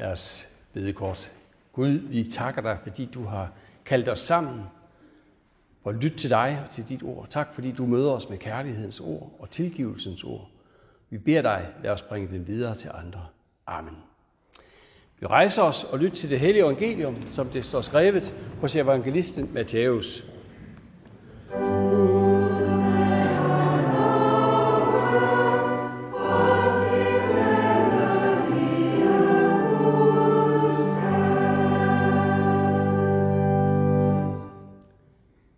[0.00, 1.32] Lad os bede kort.
[1.72, 3.52] Gud, vi takker dig, fordi du har
[3.84, 4.62] kaldt os sammen
[5.82, 7.26] for at lytte til dig og til dit ord.
[7.30, 10.48] Tak, fordi du møder os med kærlighedens ord og tilgivelsens ord.
[11.10, 13.26] Vi beder dig, lad os bringe dem videre til andre.
[13.66, 13.96] Amen.
[15.20, 19.50] Vi rejser os og lytter til det hellige evangelium, som det står skrevet hos evangelisten
[19.54, 20.24] Matthæus.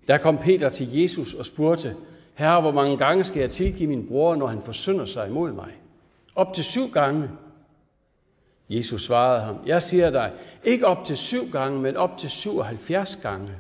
[0.09, 1.97] Der kom Peter til Jesus og spurgte,
[2.35, 5.73] Herre, hvor mange gange skal jeg tilgive min bror, når han forsynder sig imod mig?
[6.35, 7.31] Op til syv gange.
[8.69, 10.33] Jesus svarede ham, jeg siger dig,
[10.65, 13.53] ikke op til syv gange, men op til 77 gange.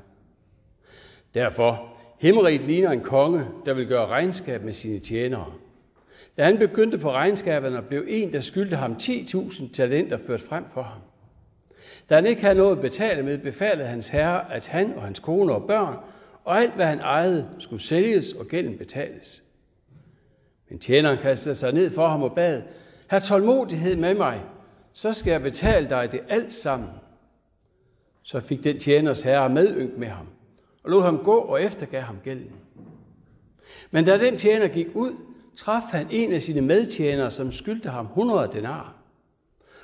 [1.34, 1.88] Derfor,
[2.20, 5.52] himmeriget ligner en konge, der vil gøre regnskab med sine tjenere.
[6.36, 10.83] Da han begyndte på regnskaberne, blev en, der skyldte ham 10.000 talenter, ført frem for
[10.83, 11.00] ham.
[12.09, 15.19] Da han ikke havde noget at betale med, befalede hans herre, at han og hans
[15.19, 15.97] kone og børn
[16.44, 19.42] og alt, hvad han ejede, skulle sælges og gælden betales.
[20.68, 22.62] Men tjeneren kastede sig ned for ham og bad,
[23.06, 24.40] Har tålmodighed med mig,
[24.92, 26.88] så skal jeg betale dig det alt sammen.
[28.22, 30.26] Så fik den tjeners herre medynk med ham,
[30.84, 32.52] og lod ham gå og eftergav ham gælden.
[33.90, 35.12] Men da den tjener gik ud,
[35.56, 38.94] traf han en af sine medtjenere, som skyldte ham 100 denar.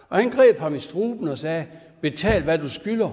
[0.08, 1.66] Og han greb ham i struben og sagde,
[2.00, 3.10] betal hvad du skylder.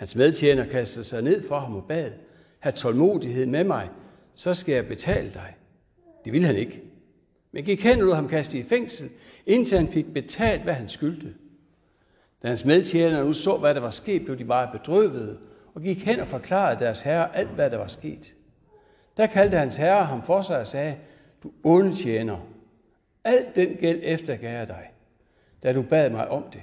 [0.00, 2.12] Hans medtjener kastede sig ned for ham og bad,
[2.58, 3.88] have tålmodighed med mig,
[4.34, 5.54] så skal jeg betale dig.
[6.24, 6.82] Det ville han ikke.
[7.52, 9.10] Men gik hen og lod ham kaste i fængsel,
[9.46, 11.34] indtil han fik betalt, hvad han skyldte.
[12.42, 15.38] Da hans medtjenere nu så, hvad der var sket, blev de meget bedrøvede,
[15.74, 18.34] og gik hen og forklarede deres herre alt, hvad der var sket.
[19.16, 20.96] Der kaldte hans herre ham for sig og sagde,
[21.42, 22.38] du onde tjener,
[23.24, 24.90] al den gæld eftergav jeg dig,
[25.62, 26.62] da du bad mig om det.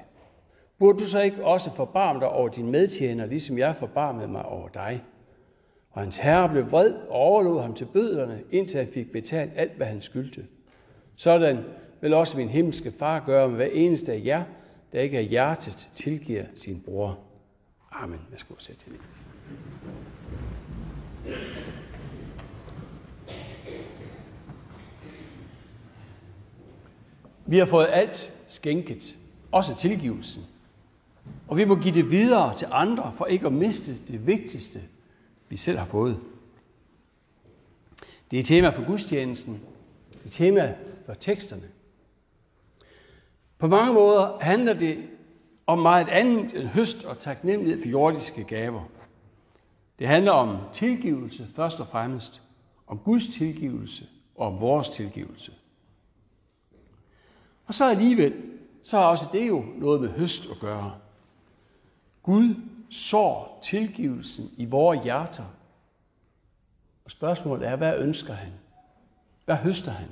[0.80, 4.68] Burde du så ikke også forbarme dig over din medtjener, ligesom jeg forbarmede mig over
[4.68, 5.04] dig?
[5.92, 9.72] Og hans herre blev vred og overlod ham til bøderne, indtil han fik betalt alt,
[9.72, 10.46] hvad han skyldte.
[11.16, 11.64] Sådan
[12.02, 14.44] vil også min himmelske far gøre med hver eneste af jer,
[14.94, 17.20] der ikke er hjertet tilgiver sin bror.
[17.92, 18.20] Amen.
[18.32, 18.98] Værsgo at sætte ned.
[27.46, 29.18] Vi har fået alt skænket,
[29.52, 30.44] også tilgivelsen.
[31.48, 34.82] Og vi må give det videre til andre, for ikke at miste det vigtigste,
[35.50, 36.20] vi selv har fået.
[38.32, 39.62] Det er tema for gudstjenesten.
[40.14, 40.76] Det er tema
[41.06, 41.70] for teksterne.
[43.58, 45.10] På mange måder handler det
[45.68, 48.84] om meget andet end høst og taknemmelighed for jordiske gaver.
[50.00, 52.42] Det handler om tilgivelse først og fremmest,
[52.88, 54.06] om Guds tilgivelse
[54.36, 55.52] og om vores tilgivelse.
[57.66, 58.34] Og så alligevel,
[58.84, 60.94] så har også det jo noget med høst at gøre.
[62.28, 62.56] Gud
[62.90, 65.46] sår tilgivelsen i vores hjerter.
[67.06, 68.54] Og spørgsmålet er, hvad ønsker han?
[69.46, 70.10] Hvad høster han?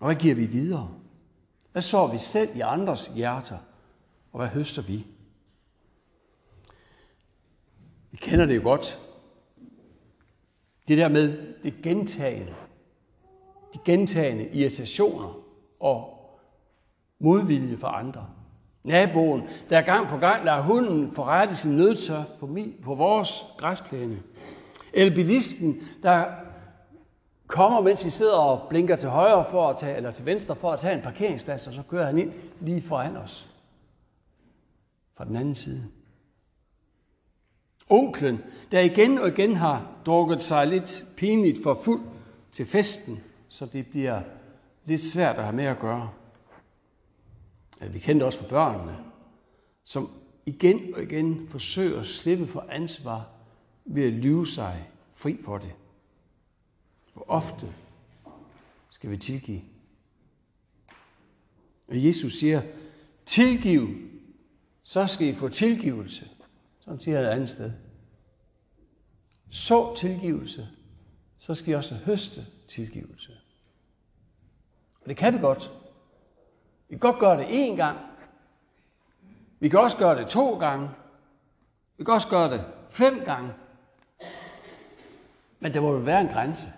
[0.00, 0.90] Og hvad giver vi videre?
[1.72, 3.58] Hvad sår vi selv i andres hjerter?
[4.32, 5.06] Og hvad høster vi?
[8.10, 8.98] Vi kender det jo godt.
[10.88, 12.54] Det der med det gentagende.
[13.74, 15.40] De gentagende irritationer
[15.80, 16.28] og
[17.18, 18.30] modvilje for andre.
[18.84, 24.22] Naboen, der gang på gang lader hunden forrette sin nødtørft på, mi, på vores græsplæne.
[24.92, 26.24] Eller bilisten, der
[27.46, 30.70] kommer, mens vi sidder og blinker til højre for at tage, eller til venstre for
[30.70, 33.48] at tage en parkeringsplads, og så kører han ind lige foran os.
[35.16, 35.82] Fra den anden side.
[37.88, 38.40] Onklen,
[38.72, 42.00] der igen og igen har drukket sig lidt pinligt for fuld
[42.52, 44.20] til festen, så det bliver
[44.84, 46.10] lidt svært at have med at gøre
[47.88, 48.98] vi kender også for børnene,
[49.84, 50.10] som
[50.46, 53.28] igen og igen forsøger at slippe for ansvar
[53.84, 55.72] ved at lyve sig fri for det.
[57.12, 57.74] Hvor ofte
[58.90, 59.62] skal vi tilgive?
[61.88, 62.62] Og Jesus siger,
[63.26, 63.88] tilgiv,
[64.82, 66.28] så skal I få tilgivelse.
[66.80, 67.72] Som siger et andet sted.
[69.50, 70.68] Så tilgivelse,
[71.38, 73.32] så skal I også høste tilgivelse.
[75.00, 75.81] Og det kan vi godt.
[76.92, 77.98] Vi kan godt gøre det én gang.
[79.60, 80.90] Vi kan også gøre det to gange.
[81.96, 83.52] Vi kan også gøre det fem gange.
[85.60, 86.68] Men der må jo være en grænse.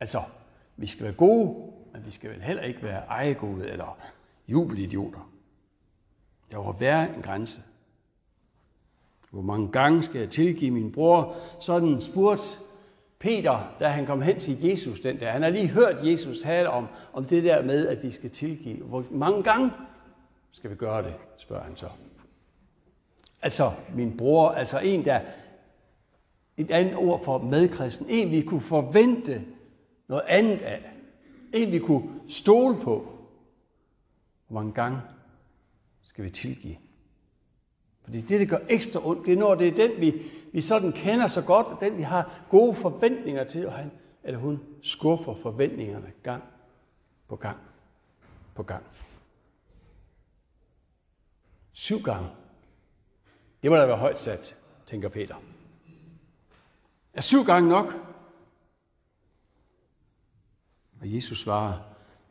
[0.00, 0.18] Altså,
[0.76, 3.98] vi skal være gode, men vi skal vel heller ikke være ejegode eller
[4.48, 5.30] jubelidioter.
[6.50, 7.60] Der må være en grænse.
[9.30, 11.34] Hvor mange gange skal jeg tilgive min bror?
[11.60, 12.58] Sådan spurgte
[13.18, 16.70] Peter, da han kom hen til Jesus den der, han har lige hørt Jesus tale
[16.70, 18.84] om, om det der med, at vi skal tilgive.
[18.84, 19.70] Hvor mange gange
[20.52, 21.88] skal vi gøre det, spørger han så.
[23.42, 25.20] Altså min bror, altså en, der
[26.56, 29.44] et andet ord for medkristen, en vi kunne forvente
[30.08, 30.92] noget andet af,
[31.52, 33.12] en vi kunne stole på.
[34.48, 35.00] Hvor mange gange
[36.02, 36.76] skal vi tilgive?
[38.06, 40.22] Fordi det, det gør ekstra ondt, det er når det er den, vi,
[40.52, 43.90] vi sådan kender så godt, og den, vi har gode forventninger til, og han
[44.24, 46.42] eller hun skuffer forventningerne gang
[47.28, 47.58] på gang
[48.54, 48.84] på gang.
[51.72, 52.28] Syv gange.
[53.62, 54.56] Det må da være højt sat,
[54.86, 55.34] tænker Peter.
[57.14, 57.94] Er syv gange nok?
[61.00, 61.78] Og Jesus svarer,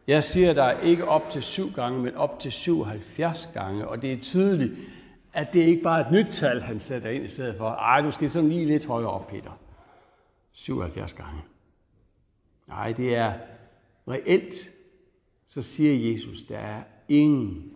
[0.08, 3.88] jeg siger dig ikke op til syv gange, men op til 77 gange.
[3.88, 4.74] Og det er tydeligt,
[5.36, 7.70] at det ikke bare er et nyt tal, han sætter ind i stedet for.
[7.70, 9.60] Ej, du skal sådan lige lidt højere op, Peter.
[10.52, 11.42] 77 gange.
[12.68, 13.34] Nej, det er
[14.08, 14.72] reelt,
[15.48, 17.74] så siger Jesus, der er ingen,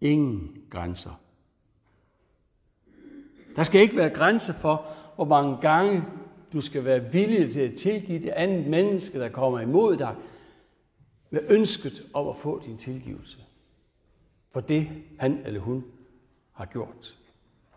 [0.00, 1.20] ingen grænser.
[3.56, 6.04] Der skal ikke være grænser for, hvor mange gange
[6.52, 10.14] du skal være villig til at tilgive det andet menneske, der kommer imod dig,
[11.30, 13.38] med ønsket om at få din tilgivelse.
[14.52, 14.88] For det,
[15.18, 15.84] han eller hun
[16.58, 17.16] har gjort.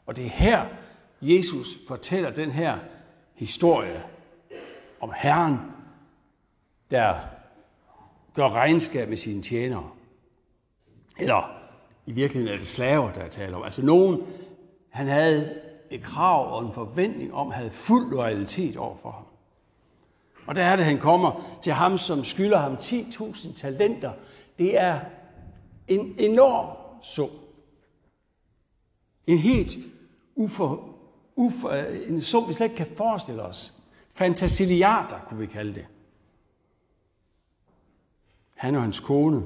[0.05, 0.65] Og det er her,
[1.21, 2.77] Jesus fortæller den her
[3.33, 4.03] historie
[5.01, 5.57] om Herren,
[6.91, 7.15] der
[8.33, 9.89] gør regnskab med sine tjenere.
[11.19, 11.51] Eller
[12.05, 13.63] i virkeligheden er det slaver, der er tale om.
[13.63, 14.21] Altså nogen,
[14.89, 19.25] han havde et krav og en forventning om, havde fuld loyalitet over for ham.
[20.47, 24.11] Og der er det, han kommer til ham, som skylder ham 10.000 talenter.
[24.57, 24.99] Det er
[25.87, 27.29] en enorm sum.
[29.27, 29.77] En helt
[30.35, 30.95] ufor,
[31.35, 31.71] ufor,
[32.07, 33.73] en sum, vi slet ikke kan forestille os.
[34.13, 35.85] Fantasiliarder, kunne vi kalde det.
[38.55, 39.43] Han og hans kone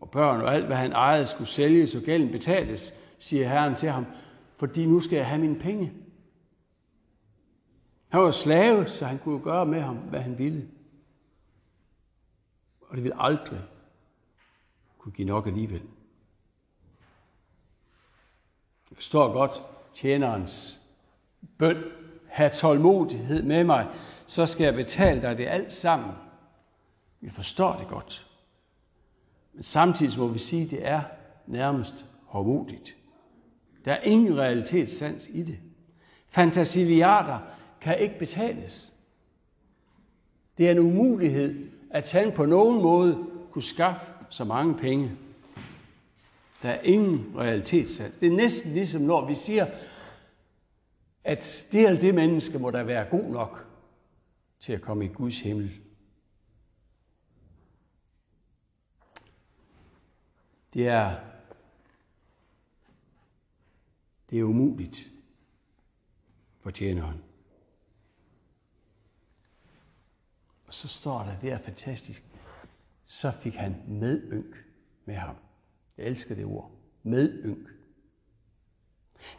[0.00, 3.88] og børn og alt, hvad han ejede, skulle sælges og gælden betales, siger Herren til
[3.88, 4.06] ham,
[4.56, 5.92] fordi nu skal jeg have mine penge.
[8.08, 10.68] Han var slave, så han kunne gøre med ham, hvad han ville.
[12.80, 13.60] Og det ville aldrig
[14.98, 15.82] kunne give nok alligevel.
[18.94, 19.62] Forstår godt
[19.94, 20.80] tjenerens
[21.58, 21.76] bøn.
[22.28, 23.86] Ha' tålmodighed med mig,
[24.26, 26.10] så skal jeg betale dig det alt sammen.
[27.20, 28.26] Vi forstår det godt.
[29.52, 31.02] Men samtidig må vi sige, at det er
[31.46, 32.96] nærmest hårdmodigt.
[33.84, 35.58] Der er ingen realitetssans i det.
[36.28, 37.38] Fantasiliarder
[37.80, 38.92] kan ikke betales.
[40.58, 45.10] Det er en umulighed, at han på nogen måde kunne skaffe så mange penge.
[46.64, 48.16] Der er ingen realitetssans.
[48.16, 49.66] Det er næsten ligesom når vi siger,
[51.24, 53.66] at det eller det menneske må da være god nok
[54.60, 55.80] til at komme i Guds himmel.
[60.74, 61.20] Det er,
[64.30, 65.10] det er umuligt
[66.60, 67.22] for tjeneren.
[70.66, 72.24] Og så står der, det er fantastisk,
[73.04, 74.64] så fik han medynk
[75.04, 75.36] med ham.
[75.98, 76.70] Jeg elsker det ord.
[77.02, 77.68] Medynk.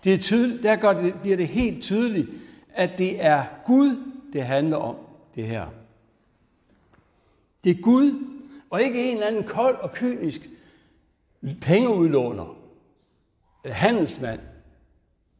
[0.04, 2.30] Det er tydeligt, der gør det, bliver det helt tydeligt,
[2.70, 4.96] at det er Gud, det handler om,
[5.36, 5.68] det her.
[7.64, 8.26] Det er Gud,
[8.70, 10.50] og ikke en eller anden kold og kynisk
[11.62, 12.58] pengeudlåner,
[13.66, 14.40] handelsmand,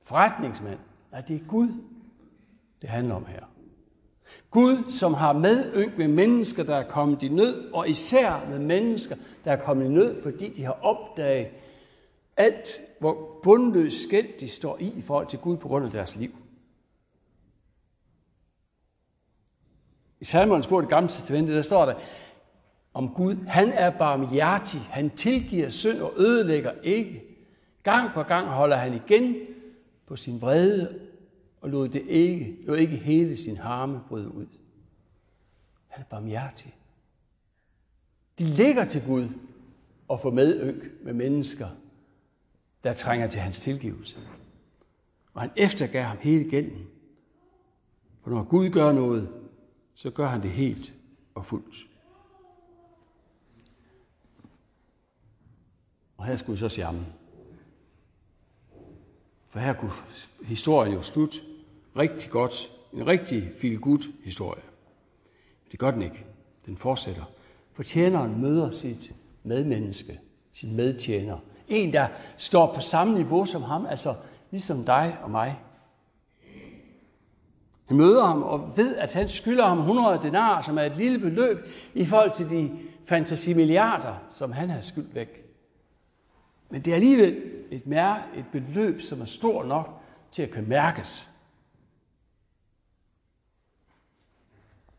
[0.04, 0.80] forretningsmand.
[1.12, 1.70] Nej, det er Gud,
[2.82, 3.55] det handler om her.
[4.52, 9.16] Gud, som har medynk med mennesker, der er kommet i nød, og især med mennesker,
[9.46, 11.48] der er kommet i nød, fordi de har opdaget
[12.38, 16.16] alt, hvor bundløs skæld de står i i forhold til Gud på grund af deres
[16.16, 16.36] liv.
[20.20, 21.94] I salmernes bog, det gamle testamente, der står der,
[22.94, 23.36] om Gud.
[23.48, 24.80] Han er barmhjertig.
[24.80, 27.24] Han tilgiver synd og ødelægger ikke.
[27.84, 29.36] Gang på gang holder han igen
[30.08, 31.00] på sin vrede
[31.66, 34.48] og lod, det ikke, lod ikke hele sin harme bryde ud.
[35.88, 36.76] Han er barmhjertig.
[38.40, 39.30] De ligger til Gud
[40.08, 41.68] og får medynk med mennesker,
[42.84, 44.18] der trænger til hans tilgivelse.
[45.34, 46.88] Og han eftergav ham hele gælden.
[48.22, 49.30] For når Gud gør noget,
[49.94, 50.94] så gør han det helt
[51.36, 51.88] og fuldt.
[56.18, 56.88] Og her skulle vi så sige.
[59.48, 59.92] For her kunne
[60.44, 61.40] historien jo slutte
[61.98, 62.70] rigtig godt.
[62.94, 64.62] En rigtig feel good historie.
[65.64, 66.26] Men det gør den ikke.
[66.66, 67.24] Den fortsætter.
[67.74, 69.12] For tjeneren møder sit
[69.44, 70.20] medmenneske,
[70.54, 71.38] sin medtjener.
[71.68, 74.16] En, der står på samme niveau som ham, altså
[74.52, 75.60] ligesom dig og mig.
[77.86, 81.20] Han møder ham og ved, at han skylder ham 100 denar, som er et lille
[81.20, 81.58] beløb
[81.94, 82.72] i forhold til de
[83.06, 85.46] fantasimilliarder, som han har skyldt væk.
[86.70, 90.68] Men det er alligevel et, mær, et beløb, som er stort nok til at kunne
[90.68, 91.30] mærkes.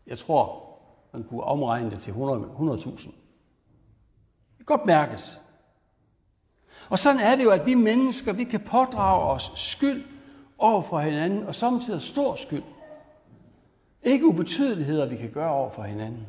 [0.07, 0.67] Jeg tror,
[1.13, 2.17] man kunne omregne det til 100.000.
[4.59, 5.41] det kan godt mærkes.
[6.89, 10.05] Og sådan er det jo, at vi mennesker, vi kan pådrage os skyld
[10.59, 12.63] over for hinanden, og samtidig stor skyld.
[14.03, 16.27] Ikke ubetydeligheder, vi kan gøre over for hinanden.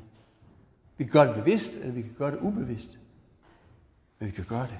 [0.97, 2.99] Vi kan gøre det bevidst, eller vi kan gøre det ubevidst.
[4.19, 4.79] Men vi kan gøre det.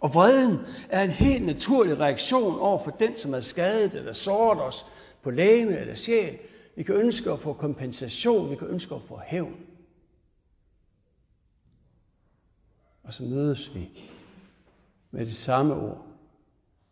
[0.00, 4.60] Og vreden er en helt naturlig reaktion over for den, som har skadet eller såret
[4.60, 4.86] os
[5.22, 6.38] på læge eller sjæl.
[6.80, 9.56] Vi kan ønske at få kompensation, vi kan ønske at få hævn.
[13.02, 13.88] Og så mødes vi
[15.10, 16.06] med det samme ord.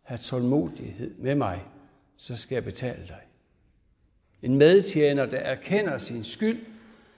[0.03, 1.65] Hav tålmodighed med mig,
[2.17, 3.23] så skal jeg betale dig.
[4.43, 6.67] En medtjener, der erkender sin skyld,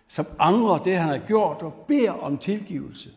[0.09, 3.12] som angrer det, han har gjort, og beder om tilgivelse.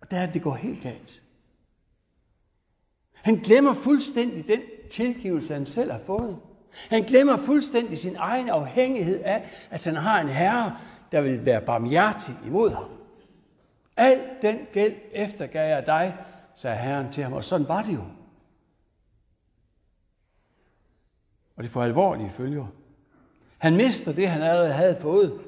[0.00, 1.22] Og der er det går helt galt.
[3.12, 6.40] Han glemmer fuldstændig den tilgivelse, han selv har fået.
[6.90, 10.76] Han glemmer fuldstændig sin egen afhængighed af, at han har en herre,
[11.12, 12.88] der vil være barmhjertig imod ham.
[13.96, 16.16] Al den gæld eftergav jeg dig,
[16.54, 18.04] sagde Herren til ham, og sådan var det jo.
[21.56, 22.66] Og det får alvorlige følger.
[23.58, 25.40] Han mister det, han allerede havde fået.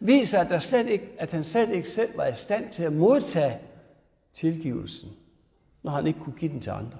[0.00, 2.92] Viser, at, der slet ikke, at han slet ikke selv var i stand til at
[2.92, 3.58] modtage
[4.32, 5.08] tilgivelsen,
[5.82, 6.98] når han ikke kunne give den til andre.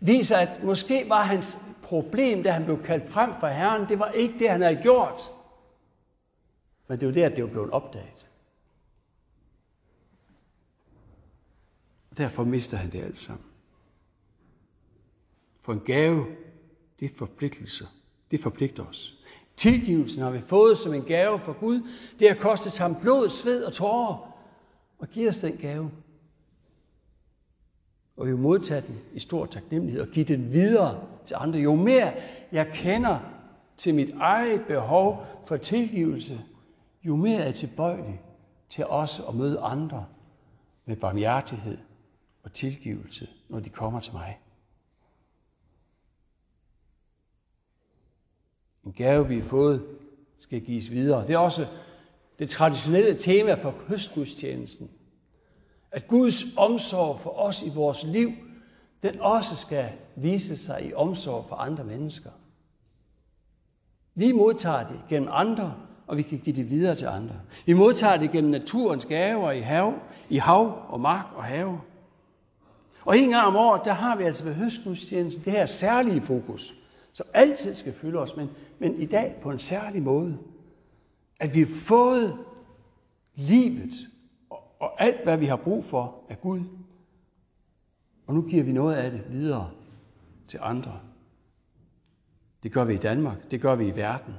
[0.00, 4.10] Viser, at måske var hans problem, da han blev kaldt frem for Herren, det var
[4.10, 5.18] ikke det, han havde gjort.
[6.88, 8.26] Men det var det, at det var blevet opdaget.
[12.16, 13.44] Derfor mister han det alt sammen.
[15.58, 16.26] For en gave,
[17.00, 17.86] det er forpligtelser.
[18.30, 19.14] Det forpligter os.
[19.56, 21.88] Tilgivelsen har vi fået som en gave fra Gud.
[22.18, 24.36] Det har kostet ham blod, sved og tårer.
[24.98, 25.90] Og giver os den gave.
[28.16, 31.58] Og vi modtager den i stor taknemmelighed og give den videre til andre.
[31.58, 32.12] Jo mere
[32.52, 33.18] jeg kender
[33.76, 36.40] til mit eget behov for tilgivelse,
[37.02, 38.20] jo mere er jeg tilbøjelig
[38.68, 40.06] til også at møde andre
[40.86, 41.78] med barmhjertighed
[42.42, 44.40] og tilgivelse, når de kommer til mig.
[48.84, 49.86] En gave, vi har fået,
[50.38, 51.26] skal gives videre.
[51.26, 51.66] Det er også
[52.38, 54.90] det traditionelle tema for høstgudstjenesten.
[55.92, 58.32] At Guds omsorg for os i vores liv,
[59.02, 62.30] den også skal vise sig i omsorg for andre mennesker.
[64.14, 65.74] Vi modtager det gennem andre,
[66.06, 67.34] og vi kan give det videre til andre.
[67.66, 69.94] Vi modtager det gennem naturens gaver i hav,
[70.28, 71.80] i hav og mark og have.
[73.04, 76.74] Og en gang om året, der har vi altså ved høstgudstjenesten det her særlige fokus,
[77.12, 80.38] som altid skal fylde os, men, men i dag på en særlig måde.
[81.40, 82.38] At vi har fået
[83.34, 84.09] livet
[84.80, 86.60] og, alt, hvad vi har brug for er Gud.
[88.26, 89.70] Og nu giver vi noget af det videre
[90.48, 91.00] til andre.
[92.62, 94.34] Det gør vi i Danmark, det gør vi i verden.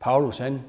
[0.00, 0.60] Paulus han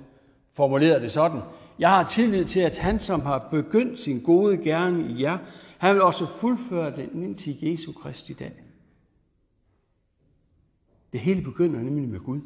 [0.54, 1.42] formulerede det sådan,
[1.80, 5.38] jeg har tillid til, at han, som har begyndt sin gode gerning i jer,
[5.78, 8.64] han vil også fuldføre den indtil Jesu Kristi dag.
[11.12, 12.42] Det hele begynder nemlig med Gud.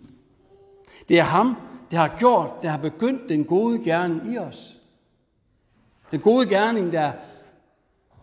[1.10, 1.56] Det er ham,
[1.92, 4.82] der har gjort, der har begyndt den gode gerning i os.
[6.12, 7.14] Den gode gerning, der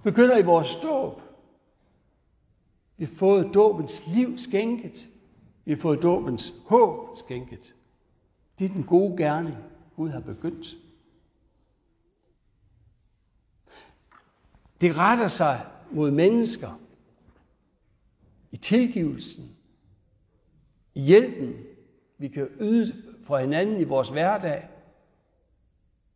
[0.03, 1.23] begynder i vores dåb.
[2.97, 5.09] Vi har fået dåbens liv skænket.
[5.65, 7.75] Vi har fået dåbens håb skænket.
[8.59, 9.57] Det er den gode gerning,
[9.97, 10.77] Gud har begyndt.
[14.81, 16.81] Det retter sig mod mennesker
[18.51, 19.57] i tilgivelsen,
[20.95, 21.55] i hjælpen,
[22.19, 22.95] vi kan yde
[23.25, 24.69] for hinanden i vores hverdag,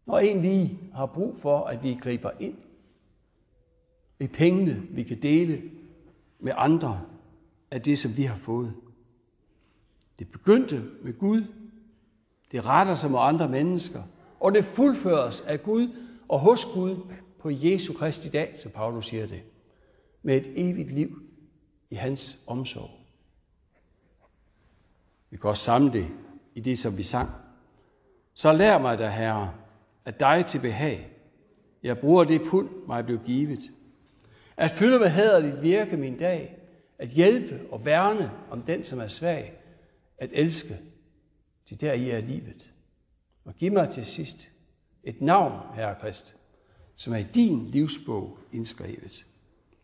[0.06, 2.54] når en lige har brug for, at vi griber ind.
[4.21, 5.62] I pengene, vi kan dele
[6.38, 7.00] med andre
[7.71, 8.75] af det, som vi har fået.
[10.18, 11.44] Det begyndte med Gud.
[12.52, 14.02] Det retter sig mod andre mennesker.
[14.40, 15.88] Og det fuldføres af Gud
[16.28, 16.97] og hos Gud
[17.38, 19.42] på Jesu Kristi dag, som Paulus siger det,
[20.23, 21.23] med et evigt liv
[21.90, 23.01] i hans omsorg.
[25.33, 26.09] Vi kan også samle det
[26.55, 27.31] i det, som vi sang.
[28.35, 29.53] Så lær mig da, Herre,
[30.05, 31.09] at dig til behag.
[31.83, 33.71] Jeg bruger det pund, mig blev givet.
[34.57, 36.57] At fylde med dit virke min dag.
[36.99, 39.53] At hjælpe og værne om den, som er svag.
[40.19, 40.79] At elske,
[41.67, 42.73] til der i er livet.
[43.45, 44.49] Og giv mig til sidst
[45.05, 46.37] et navn, Herre Krist,
[46.97, 49.27] som er i din livsbog indskrevet.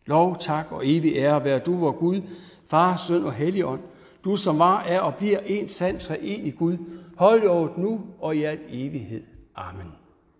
[0.05, 2.21] Lov, tak og evig ære være du, vor Gud,
[2.67, 3.81] Far, Søn og Helligånd,
[4.29, 6.77] du som var, er og bliver en sand treenig Gud,
[7.17, 9.23] højlovet nu og i al evighed.
[9.55, 9.98] Amen.